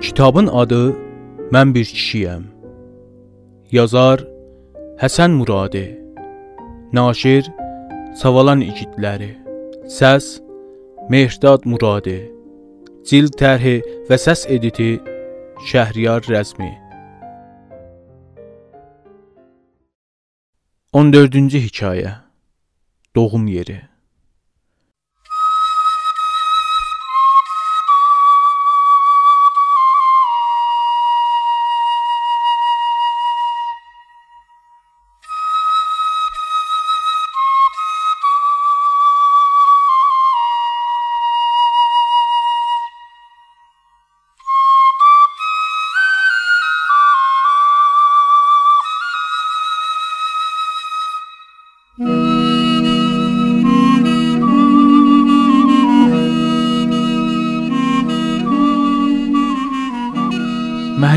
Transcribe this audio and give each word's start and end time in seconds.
Kitabın 0.00 0.46
adı 0.46 0.96
Mən 1.52 1.74
bir 1.74 1.84
kişiyəm. 1.84 2.42
Yazar 3.72 4.20
Həsən 5.02 5.30
Muradi. 5.38 5.98
Naşir 6.92 7.50
Savalan 8.14 8.60
igidləri. 8.60 9.32
Səs 9.98 10.38
Mehdad 11.10 11.66
Muradi. 11.70 12.20
Cild 13.08 13.34
tərhi 13.42 13.76
və 14.08 14.20
səs 14.26 14.46
editi 14.46 15.00
Şəhriyar 15.70 16.22
Rəzmi. 16.30 16.70
14-cü 20.94 21.58
hekayə. 21.66 22.12
Doğum 23.16 23.46
yeri. 23.46 23.80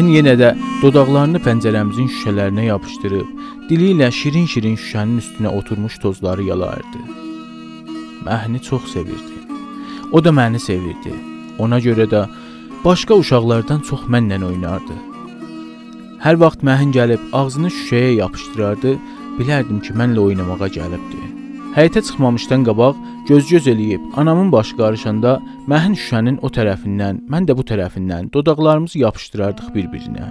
Məhin 0.02 0.16
yenə 0.18 0.32
də 0.34 0.48
dodaqlarını 0.82 1.38
pəncərəmizin 1.46 2.08
şüşələrinə 2.10 2.64
yapışdırıb, 2.72 3.28
dili 3.70 3.92
ilə 3.94 4.08
şirin-şirin 4.10 4.74
şüşənin 4.82 5.20
üstünə 5.22 5.52
oturmuş 5.60 6.00
tozları 6.02 6.42
yalardı. 6.48 7.02
Məhni 8.26 8.62
çox 8.66 8.88
sevirdi. 8.94 9.38
O 10.12 10.24
da 10.26 10.34
məni 10.34 10.58
sevirdi. 10.58 11.14
Ona 11.62 11.78
görə 11.86 12.08
də 12.10 12.24
başqa 12.82 13.14
uşaqlardan 13.22 13.86
çox 13.90 14.10
mənlə 14.10 14.42
oynardı. 14.50 14.98
Hər 16.26 16.42
vaxt 16.42 16.66
Məhin 16.66 16.98
gəlib 16.98 17.22
ağzını 17.38 17.70
şüşəyə 17.70 18.16
yapışdırardı, 18.24 18.98
bilərdim 19.38 19.86
ki, 19.86 19.94
mənlə 20.02 20.26
oynamağa 20.26 20.72
gəlibdi. 20.80 21.22
Həyətə 21.78 22.02
çıxmamışdan 22.10 22.66
qabaq 22.72 22.98
göz-göz 23.28 23.68
eləyib 23.68 24.02
anamın 24.18 24.52
başı 24.52 24.78
qarışanda 24.78 25.40
məhin 25.72 25.96
şüşənin 25.96 26.40
o 26.42 26.50
tərəfindən, 26.58 27.24
mən 27.32 27.48
də 27.48 27.58
bu 27.58 27.64
tərəfindən 27.72 28.32
dodaqlarımızı 28.34 29.00
yapışdırardıq 29.00 29.74
bir-birinə. 29.76 30.28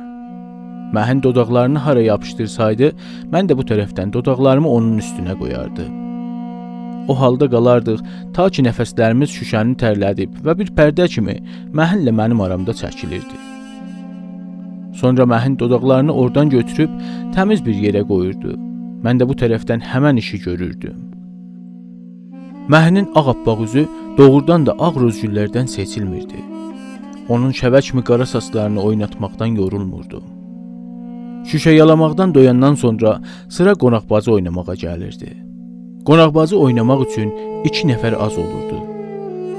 Məhin 0.97 1.23
dodaqlarını 1.23 1.79
hara 1.79 2.03
yapışdırsaydı, 2.03 2.93
mən 3.33 3.51
də 3.51 3.57
bu 3.59 3.67
tərəfdən 3.71 4.13
dodaqlarımı 4.13 4.69
onun 4.69 4.99
üstünə 4.99 5.37
qoyardı. 5.39 5.87
O 7.09 7.21
halda 7.21 7.51
qalardıq 7.51 8.01
ta 8.35 8.49
ki 8.55 8.65
nəfəslərimiz 8.67 9.31
şüşəni 9.39 9.79
tərlədib 9.83 10.43
və 10.47 10.57
bir 10.59 10.75
pərdə 10.79 11.07
kimi 11.15 11.39
məhinlə 11.79 12.15
mənim 12.21 12.43
aramda 12.47 12.75
çəkilirdi. 12.83 13.39
Sonra 15.01 15.23
məhin 15.23 15.59
dodaqlarını 15.59 16.13
oradan 16.13 16.51
götürüb 16.51 16.91
təmiz 17.35 17.65
bir 17.67 17.75
yerə 17.87 18.03
qoyurdu. 18.07 18.59
Mən 19.05 19.23
də 19.23 19.29
bu 19.29 19.39
tərəfdən 19.43 19.81
həmən 19.93 20.19
işi 20.21 20.43
görürdüm. 20.45 21.10
Məhnin 22.73 23.09
ağappaq 23.15 23.61
üzü 23.67 23.83
doğrudan 24.19 24.67
da 24.67 24.73
ağ 24.79 24.93
rozgüllərdən 25.03 25.67
seçilmirdi. 25.67 26.39
Onun 27.29 27.51
şəvə 27.61 27.81
kimi 27.87 28.03
qara 28.09 28.27
saçlarını 28.27 28.83
oynatmaqdan 28.89 29.57
yorulmurdu. 29.61 30.21
Şüşə 31.51 31.73
yalamaqdan 31.75 32.35
doyandan 32.35 32.75
sonra 32.75 33.21
sıra 33.49 33.73
qonaqbazı 33.83 34.33
oynamağa 34.33 34.75
gəlirdi. 34.85 35.31
Qonaqbazı 36.07 36.57
oynamaq 36.65 37.05
üçün 37.09 37.35
2 37.65 37.91
nəfər 37.91 38.15
az 38.27 38.39
olurdu. 38.39 38.79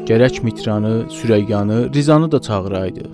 Gərək 0.07 0.43
Mitranı, 0.43 0.95
Sürəyyanı, 1.17 1.93
Rizanı 1.93 2.31
da 2.31 2.41
çağıraydıq. 2.41 3.13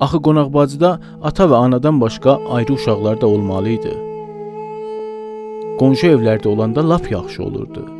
Axı 0.00 0.18
qonaqbazıda 0.26 0.98
ata 1.22 1.44
və 1.44 1.56
anadan 1.64 2.00
başqa 2.00 2.40
ayrı 2.50 2.72
uşaqlar 2.72 3.20
da 3.20 3.26
olmalı 3.26 3.78
idi. 3.78 3.94
Qonşu 5.80 6.06
evlərdə 6.16 6.48
olanda 6.48 6.88
lap 6.90 7.10
yaxşı 7.10 7.42
olurdu. 7.44 7.99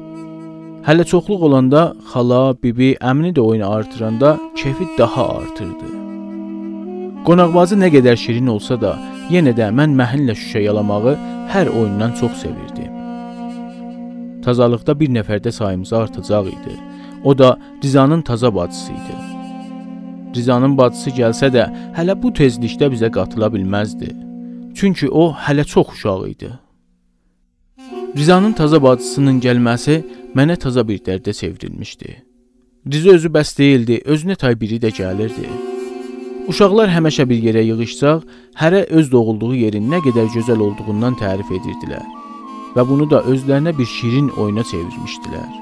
Hələ 0.80 1.04
çoxluq 1.04 1.42
olanda 1.44 1.80
xala, 2.12 2.54
bibi, 2.62 2.94
əmini 3.10 3.34
də 3.36 3.41
oyunu 3.41 3.66
artıranda 3.68 4.30
keyfi 4.56 4.86
daha 4.98 5.26
artırdı. 5.38 5.88
Qonaqbazı 7.26 7.76
nə 7.76 7.91
qədər 7.92 8.16
şirin 8.16 8.48
olsa 8.48 8.78
da, 8.80 8.94
yenə 9.28 9.52
də 9.58 9.69
mən 9.76 9.92
məhinlə 9.98 10.32
şüşə 10.40 10.62
yalamağı 10.64 11.12
hər 11.52 11.69
oyundan 11.69 12.14
çox 12.20 12.32
sevirdim. 12.44 12.94
Tazalıqda 14.44 14.96
bir 15.00 15.12
nəfərdə 15.19 15.52
sayımız 15.52 15.92
artacaq 15.92 16.48
idi. 16.48 16.78
O 17.24 17.38
da 17.38 17.58
Rizanın 17.84 18.22
taza 18.22 18.54
bacısı 18.54 18.92
idi. 18.92 19.16
Rizanın 20.36 20.78
bacısı 20.78 21.10
gəlsə 21.10 21.52
də, 21.52 21.69
hələ 21.96 22.16
bu 22.22 22.32
tezlikdə 22.32 22.88
bizə 22.94 23.12
qatıla 23.12 23.52
bilməzdi. 23.52 24.10
Çünki 24.74 25.10
o 25.10 25.28
hələ 25.44 25.64
çox 25.64 25.92
uşaq 25.92 26.28
idi. 26.28 26.50
Rizanın 28.16 28.53
taza 28.59 28.82
bacısının 28.82 29.37
gəlməsi 29.41 30.00
mənə 30.34 30.56
taza 30.59 30.82
bir 30.88 30.98
dərdə 31.06 31.32
çevrilmişdi. 31.32 32.15
Riza 32.93 33.10
özü 33.15 33.28
bəs 33.37 33.53
deyildi, 33.59 34.00
özünə 34.12 34.37
tay 34.37 34.56
biri 34.60 34.81
də 34.82 34.91
gəlirdi. 34.97 35.47
Uşaqlar 36.50 36.91
həmişə 36.91 37.28
bir 37.31 37.38
yerə 37.47 37.62
yığışsaq, 37.69 38.25
hərə 38.59 38.81
öz 38.99 39.12
doğulduğu 39.12 39.54
yerin 39.54 39.87
nə 39.93 40.00
qədər 40.06 40.26
gözəl 40.34 40.65
olduğundan 40.66 41.19
tərif 41.20 41.53
edirdilər 41.59 42.03
və 42.75 42.87
bunu 42.88 43.06
da 43.10 43.22
özlərinə 43.31 43.76
bir 43.78 43.87
şirin 43.87 44.28
oyuna 44.38 44.66
çevirmişdilər. 44.72 45.53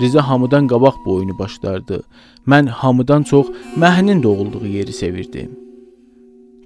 Riza 0.00 0.28
hamıdan 0.28 0.66
qabaq 0.66 0.98
bu 1.04 1.14
oyunu 1.14 1.38
başlardı. 1.38 2.02
Mən 2.46 2.66
hamıdan 2.66 3.22
çox 3.22 3.46
Məhinin 3.78 4.22
doğulduğu 4.22 4.66
yeri 4.66 4.92
sevirdim. 4.92 5.54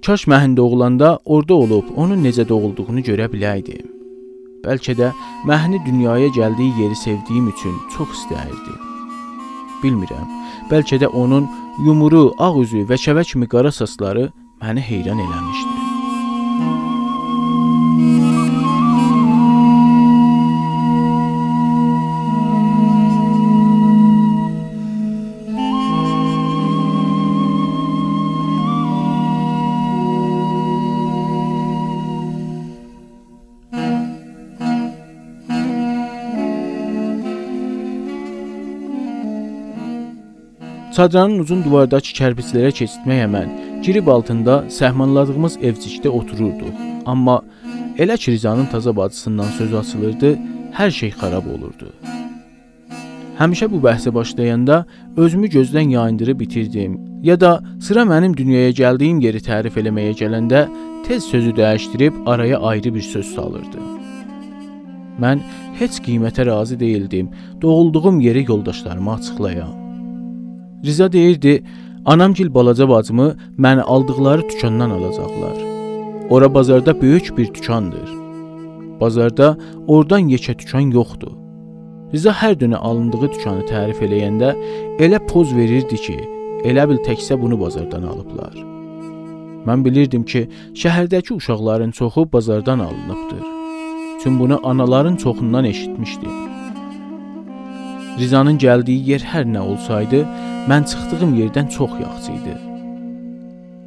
Kaş 0.05 0.27
Məhin 0.27 0.57
doğulanda 0.57 1.19
orada 1.25 1.53
olub 1.53 1.85
onun 1.95 2.25
necə 2.25 2.49
doğulduğunu 2.49 2.99
görə 2.99 3.29
biləydim. 3.33 3.98
Bəlkə 4.65 4.95
də 4.99 5.11
məhni 5.47 5.79
dünyaya 5.85 6.27
gəldiyi 6.35 6.81
yeri 6.81 6.95
sevdiyim 6.95 7.47
üçün 7.53 7.75
çox 7.95 8.09
istəyirdim. 8.17 8.79
Bilmirəm. 9.83 10.27
Bəlkə 10.71 10.99
də 10.99 11.07
onun 11.07 11.47
yumru, 11.85 12.33
ağ 12.37 12.53
üzü 12.63 12.83
və 12.89 12.99
şəvə 13.05 13.23
kimi 13.29 13.47
qara 13.47 13.71
saçları 13.71 14.25
məni 14.61 14.83
heyran 14.89 15.19
eləmişdi. 15.25 15.75
Çadranın 40.99 41.39
uzun 41.39 41.61
divardakı 41.63 42.11
kərpiclərə 42.17 42.73
keçitmək 42.75 43.21
əmən 43.23 43.51
girib 43.85 44.09
altında 44.11 44.57
səhmanladığımız 44.77 45.53
evcikdə 45.69 46.11
otururduq. 46.11 46.73
Amma 47.07 47.37
elə 48.03 48.17
ki 48.19 48.33
Rizanın 48.33 48.65
taza 48.65 48.95
bacısından 48.97 49.53
söz 49.57 49.73
açılırdı, 49.73 50.33
hər 50.75 50.91
şey 50.91 51.15
xarab 51.15 51.47
olurdu. 51.55 51.93
Həmişə 53.39 53.71
bu 53.71 53.79
bəhsə 53.87 54.13
başlayanda 54.13 54.83
özümü 55.17 55.47
gözdən 55.55 55.95
yayındırıb 55.95 56.39
bitirdim. 56.39 56.99
Ya 57.23 57.39
da 57.39 57.63
sıra 57.79 58.03
mənim 58.03 58.37
dünyaya 58.37 58.75
gəldiyim 58.83 59.23
yeri 59.23 59.39
tərif 59.39 59.79
eləməyə 59.79 60.19
gələndə 60.19 60.67
tez 61.07 61.23
sözü 61.23 61.55
dəyişdirib 61.63 62.23
araya 62.25 62.59
ayrı 62.59 62.95
bir 62.95 63.11
söz 63.15 63.35
salırdı. 63.35 63.89
Mən 65.23 65.47
heç 65.79 66.03
qiymətə 66.03 66.45
razı 66.45 66.79
değildim. 66.79 67.29
Doğulduğum 67.61 68.19
yeri 68.19 68.51
yoldaşlarıma 68.51 69.13
açıqlayam. 69.13 69.88
Riza 70.85 71.11
deyirdi, 71.11 71.63
anamgil 72.05 72.53
balaca 72.53 72.89
bacımı 72.89 73.35
məni 73.57 73.81
aldıqları 73.81 74.49
dükandan 74.49 74.89
alacaqlar. 74.89 75.57
Ora 76.29 76.53
bazarda 76.53 77.01
böyük 77.01 77.37
bir 77.37 77.53
dükandır. 77.53 78.09
Bazarda 79.01 79.57
oradan 79.87 80.29
yekə 80.29 80.59
dükan 80.59 80.91
yoxdur. 80.91 81.35
Riza 82.13 82.31
hər 82.31 82.55
dönə 82.61 82.75
alındığı 82.75 83.31
dükanı 83.35 83.65
tərif 83.69 83.99
eləyəndə 84.05 84.53
elə 85.03 85.19
poz 85.27 85.51
verirdi 85.55 85.97
ki, 86.05 86.17
elə 86.63 86.87
bil 86.89 87.03
təkcə 87.05 87.41
bunu 87.41 87.59
bazardan 87.59 88.03
alıblar. 88.03 88.55
Mən 89.67 89.85
bilirdim 89.85 90.23
ki, 90.23 90.47
şəhərdəki 90.73 91.33
uşaqların 91.33 91.91
çoxu 91.91 92.31
bazardan 92.33 92.79
alınıbdır. 92.79 93.43
Çünki 94.23 94.39
bunu 94.39 94.59
anaların 94.63 95.15
çoxundan 95.15 95.65
eşitmişdim. 95.65 96.58
Rizanın 98.19 98.57
gəldiyi 98.59 99.05
yer 99.11 99.23
hər 99.31 99.45
nə 99.47 99.61
olsaydı, 99.63 100.25
mən 100.69 100.87
çıxdığım 100.91 101.35
yerdən 101.39 101.69
çox 101.75 101.93
yaxşı 102.01 102.31
idi. 102.31 102.55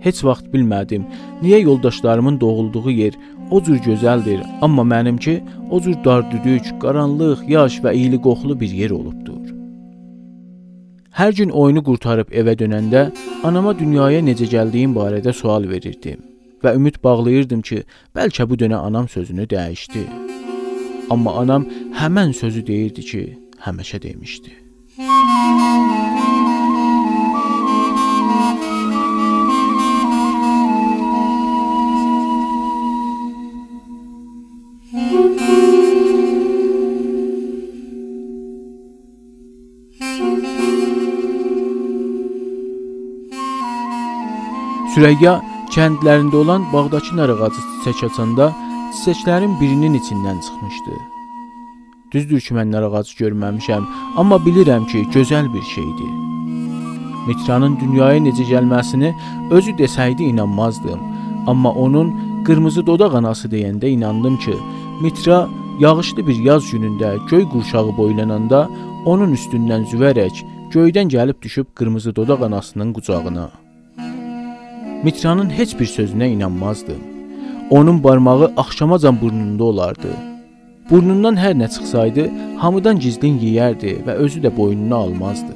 Heç 0.06 0.25
vaxt 0.25 0.46
bilmədim, 0.55 1.05
niyə 1.43 1.61
yoldaşlarımın 1.62 2.40
doğulduğu 2.40 2.90
yer 2.90 3.19
o 3.50 3.62
cür 3.62 3.79
gözəldir, 3.87 4.40
amma 4.61 4.82
mənimki 4.82 5.43
o 5.70 5.81
cür 5.81 5.96
dardüdük, 6.05 6.73
qaranlıq, 6.82 7.44
yaş 7.49 7.79
və 7.84 7.94
iyli 7.94 8.19
qoxulu 8.26 8.61
bir 8.61 8.73
yer 8.82 8.90
olubdur. 8.90 9.52
Hər 11.12 11.37
gün 11.37 11.50
oyunu 11.50 11.85
qurtarıb 11.85 12.32
evə 12.32 12.56
dönəndə 12.56 13.11
anama 13.44 13.76
dünyaya 13.78 14.25
necə 14.25 14.49
gəldiyim 14.49 14.96
barədə 14.96 15.32
sual 15.37 15.69
verirdim 15.69 16.25
və 16.64 16.75
ümid 16.78 16.96
bağlayırdım 17.05 17.62
ki, 17.69 17.82
bəlkə 18.17 18.49
bu 18.49 18.56
dönə 18.56 18.78
anam 18.88 19.08
sözünü 19.08 19.44
dəyişdi. 19.50 20.02
Amma 21.11 21.35
anam 21.43 21.67
həmən 21.99 22.32
sözü 22.32 22.67
deyirdi 22.67 23.02
ki, 23.11 23.25
həmişə 23.67 24.03
demişdi. 24.03 24.53
Sürəyya 44.93 45.38
kəndlərində 45.73 46.37
olan 46.37 46.67
bağdakı 46.73 47.17
nar 47.17 47.32
ağacı 47.32 47.62
çiçək 47.69 48.05
açanda 48.11 48.50
çiçəklərin 48.99 49.56
birinin 49.61 49.97
içindən 50.03 50.44
çıxmışdı. 50.44 51.12
Düzdür 52.12 52.41
ki, 52.41 52.55
mən 52.55 52.73
nar 52.73 52.82
ağacı 52.82 53.14
görməmişəm, 53.23 53.85
amma 54.20 54.37
bilirəm 54.47 54.85
ki, 54.91 55.06
gözəl 55.14 55.49
bir 55.55 55.64
şeydir. 55.75 56.12
Mitranın 57.29 57.79
dünyaya 57.81 58.20
necə 58.20 58.44
gəlməsini 58.53 59.14
özü 59.50 59.73
desəydi 59.81 60.23
inanmazdım, 60.23 61.00
amma 61.47 61.70
onun 61.73 62.12
qırmızı 62.47 62.87
dodaq 62.87 63.14
anası 63.17 63.49
deyəndə 63.49 63.88
inandım 63.88 64.37
ki, 64.37 64.55
Mitra 65.03 65.49
yağışlı 65.81 66.26
bir 66.26 66.37
yaz 66.37 66.64
günündə 66.73 67.29
göy 67.31 67.49
qurşağı 67.53 67.97
boylananda 67.97 68.69
onun 69.05 69.32
üstündən 69.35 69.87
züvərək 69.91 70.43
göydən 70.75 71.09
gəlib 71.14 71.43
düşüb 71.43 71.67
qırmızı 71.75 72.17
dodaq 72.17 72.44
anasının 72.47 72.93
qucağına. 72.93 73.50
Mitranın 75.05 75.50
heç 75.50 75.79
bir 75.81 75.87
sözünə 75.87 76.29
inanmazdım. 76.29 77.00
Onun 77.70 78.05
barmağı 78.05 78.53
axşamacan 78.56 79.20
burnunda 79.20 79.64
olardı. 79.64 80.31
Burnundan 80.90 81.37
hər 81.38 81.55
nə 81.55 81.69
çıxsaydı, 81.70 82.25
hamıdan 82.58 82.99
gizlin 82.99 83.38
yeyərdi 83.38 84.00
və 84.06 84.17
özü 84.25 84.40
də 84.43 84.50
boynuna 84.56 84.96
almazdı. 85.06 85.55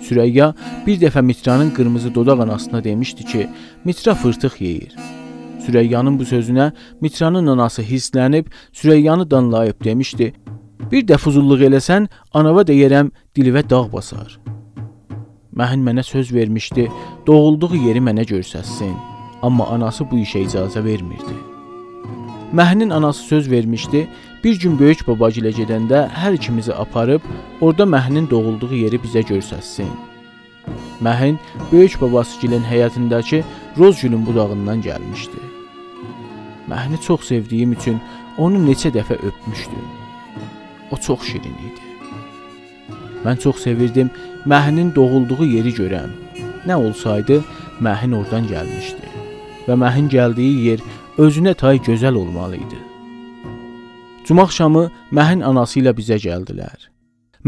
Sürəyya 0.00 0.52
bir 0.86 1.00
dəfə 1.02 1.22
Mitranın 1.22 1.70
qırmızı 1.76 2.14
dodaq 2.14 2.40
anasına 2.42 2.84
demişdi 2.84 3.24
ki, 3.24 3.48
Mitra 3.84 4.14
fırtıq 4.14 4.56
yeyir. 4.58 4.96
Sürəyyanın 5.60 6.18
bu 6.18 6.24
sözünə 6.24 6.70
Mitranın 7.00 7.46
anası 7.46 7.82
hisslənib 7.82 8.46
Sürəyyanı 8.72 9.30
danlayıb 9.30 9.84
demişdi: 9.84 10.32
"Bir 10.92 11.04
də 11.06 11.18
fuzulluq 11.18 11.60
eləsən, 11.68 12.08
anava 12.32 12.62
deyərəm 12.62 13.10
dilivə 13.36 13.62
dağ 13.70 13.92
basar." 13.92 14.40
Məhin 15.56 15.84
mənə 15.84 16.02
söz 16.02 16.32
vermişdi, 16.32 16.88
doğulduğu 17.26 17.74
yeri 17.76 18.00
mənə 18.00 18.24
göstərsin. 18.24 18.94
Amma 19.42 19.66
anası 19.66 20.04
bu 20.10 20.16
işə 20.16 20.44
icazə 20.46 20.84
vermirdi. 20.84 21.36
Məhinin 22.52 22.90
anası 22.90 23.22
söz 23.22 23.50
vermişdi, 23.50 24.08
bir 24.44 24.60
gün 24.60 24.78
böyük 24.78 25.02
babagilə 25.08 25.52
gedəndə 25.56 26.06
hər 26.16 26.36
ikimizi 26.38 26.72
aparıb 26.74 27.20
orada 27.60 27.84
Məhinin 27.84 28.30
doğulduğu 28.30 28.74
yeri 28.74 29.00
bizə 29.02 29.22
göstərsin. 29.28 29.90
Məhin 31.04 31.38
böyük 31.72 32.00
babasıgilin 32.00 32.64
həyətindəki 32.70 33.42
roz 33.78 34.02
gülün 34.02 34.26
budağından 34.26 34.82
gəlmişdi. 34.82 35.40
Məhini 36.68 37.00
çox 37.00 37.28
sevdiyim 37.28 37.72
üçün 37.72 38.00
onu 38.38 38.58
neçə 38.68 38.92
dəfə 38.96 39.16
öpmüşdüm. 39.28 39.86
O 40.90 40.96
çox 40.96 41.22
şirin 41.22 41.56
idi. 41.68 41.86
Mən 43.24 43.38
çox 43.38 43.62
sevirdim 43.62 44.10
Məhinin 44.46 44.94
doğulduğu 44.94 45.44
yeri 45.44 45.72
görəm. 45.80 46.10
Nə 46.66 46.74
olsaydı, 46.74 47.44
Məhin 47.80 48.16
oradan 48.16 48.48
gəlmişdi 48.48 49.10
və 49.68 49.76
Məhin 49.82 50.08
gəldiyi 50.12 50.62
yer 50.68 50.80
özünə 51.18 51.54
tay 51.54 51.80
gözəl 51.88 52.14
olmalı 52.14 52.56
idi. 52.56 52.89
Cuma 54.30 54.42
axşamı 54.42 54.84
Məhin 55.10 55.40
anası 55.42 55.80
ilə 55.80 55.90
bizə 55.98 56.14
gəldilər. 56.22 56.84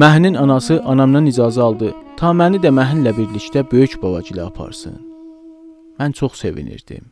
Məhinin 0.03 0.35
anası 0.35 0.81
anamdan 0.93 1.29
icazə 1.31 1.61
aldı, 1.63 1.93
ta 2.19 2.33
məni 2.35 2.59
də 2.65 2.73
Məhinlə 2.75 3.13
birlikdə 3.19 3.63
böyük 3.71 3.95
babagilə 4.03 4.49
aparsın. 4.49 4.97
Mən 6.01 6.13
çox 6.19 6.43
sevinirdim. 6.43 7.05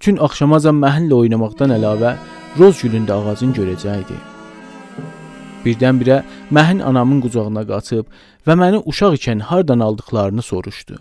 Gün 0.00 0.22
axşamacan 0.26 0.78
Məhinlə 0.84 1.18
oynamaqdan 1.24 1.74
əlavə 1.78 2.14
roz 2.60 2.84
gülündə 2.84 3.18
ağacın 3.18 3.50
görəcəkdi. 3.58 4.22
Birdən-birə 5.66 6.22
Məhin 6.54 6.86
anamın 6.92 7.26
qucağına 7.26 7.66
qaçıb 7.66 8.06
və 8.46 8.60
məni 8.62 8.84
uşaq 8.86 9.18
ikən 9.18 9.40
hardan 9.50 9.82
aldıqlarını 9.90 10.42
soruşdu. 10.52 11.00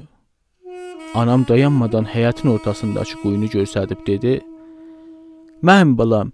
Anam 1.14 1.46
dayanmadan 1.48 2.10
həyətin 2.16 2.58
ortasındakı 2.58 3.22
quyunu 3.22 3.54
göstərib 3.58 4.02
dedi: 4.08 4.42
"Mənim 5.62 5.98
balam, 5.98 6.32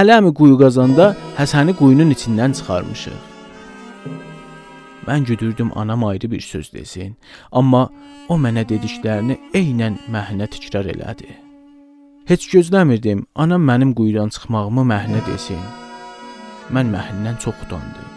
ələmi 0.00 0.34
quyu 0.38 0.58
qazanda 0.58 1.14
Həsəni 1.38 1.76
quyunun 1.80 2.10
içindən 2.16 2.52
çıxarmışıq." 2.58 3.20
Mən 5.06 5.24
güdürdüm 5.24 5.70
anam 5.78 6.04
ayrı 6.04 6.30
bir 6.30 6.40
söz 6.40 6.72
desin, 6.72 7.16
amma 7.52 7.90
o 8.28 8.38
mənə 8.40 8.64
dediklərini 8.68 9.36
eynən 9.60 9.98
Məhinə 10.14 10.48
təkrar 10.54 10.88
elədi. 10.94 11.28
Heç 12.24 12.48
gözləmirdim 12.54 13.26
anam 13.34 13.62
mənim 13.70 13.92
quyudan 13.94 14.32
çıxmağımı 14.34 14.84
Məhinə 14.92 15.20
desin. 15.26 15.60
Mən 16.72 16.88
Məhindən 16.94 17.38
çox 17.38 17.54
utandım. 17.66 18.08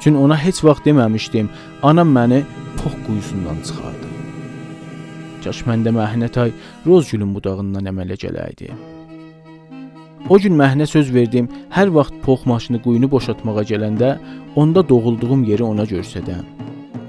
Çünki 0.00 0.18
ona 0.18 0.36
heç 0.36 0.64
vaxt 0.64 0.86
deməmişdim, 0.86 1.48
anam 1.82 2.16
məni 2.16 2.42
pox 2.78 2.94
quyusundan 3.06 3.58
çıxardı. 3.66 4.08
Kaş 5.44 5.66
mən 5.68 5.82
də 5.86 5.90
Məhinə 5.98 6.28
tay 6.28 6.52
roz 6.86 7.10
gülün 7.10 7.34
budağından 7.34 7.90
əmələ 7.90 8.20
gələydi. 8.24 8.93
O 10.28 10.38
gün 10.38 10.54
Məhinə 10.56 10.86
söz 10.88 11.10
verdim, 11.12 11.50
hər 11.68 11.90
vaxt 11.92 12.14
pox 12.24 12.46
maşını 12.48 12.78
quyunu 12.82 13.10
boşaltmağa 13.12 13.62
gələndə 13.68 14.14
onda 14.56 14.80
doğulduğum 14.88 15.42
yeri 15.44 15.64
ona 15.64 15.84
göstərəm. 15.84 16.46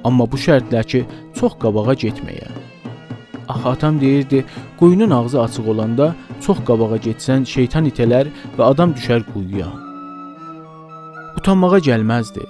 Amma 0.04 0.26
bu 0.32 0.36
şərtlə 0.36 0.82
ki, 0.84 1.06
çox 1.40 1.56
qabağa 1.62 1.96
getməyə. 2.02 2.50
Axı 3.48 3.69
atam 3.69 4.02
deyirdi, 4.02 4.44
quyunun 4.80 5.16
ağzı 5.16 5.42
açıq 5.42 5.72
olanda 5.72 6.10
çox 6.42 6.60
qabağa 6.68 7.00
getsən 7.07 7.48
şeytan 7.48 7.88
itələr 7.88 8.34
və 8.57 8.68
adam 8.68 8.92
düşər 9.00 9.24
quyuya. 9.31 9.72
Utanmağa 11.40 11.80
gəlməzdi. 11.88 12.44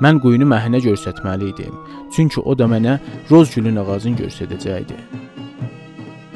Mən 0.00 0.24
quyunu 0.24 0.48
Məhinə 0.48 0.80
göstərməli 0.88 1.52
idim. 1.52 1.76
Çünki 2.16 2.40
o 2.40 2.56
da 2.58 2.64
mənə 2.64 2.98
roz 3.30 3.52
gülün 3.52 3.84
ağacını 3.84 4.24
göstərəcəkdi. 4.24 5.25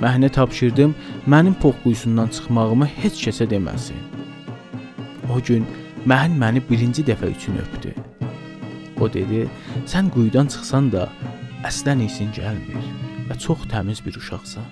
Məhinə 0.00 0.30
tapşırdım, 0.32 0.94
mənim 1.28 1.54
pox 1.62 1.76
quyusundan 1.82 2.28
çıxmağımı 2.34 2.86
heç 3.00 3.20
kəsə 3.26 3.44
deməsin. 3.52 4.00
O 5.34 5.36
gün 5.46 5.66
Məhin 6.08 6.38
məni 6.40 6.62
birinci 6.70 7.04
dəfə 7.04 7.28
üçün 7.28 7.58
öpdü. 7.60 7.92
O 9.00 9.12
dedi: 9.12 9.48
"Sən 9.86 10.08
quyudan 10.14 10.46
çıxsan 10.52 10.88
da 10.92 11.08
əslən 11.68 12.00
isin 12.06 12.32
gəlmir 12.32 12.84
və 13.28 13.36
çox 13.44 13.68
təmiz 13.72 14.00
bir 14.06 14.16
uşaqsan." 14.16 14.64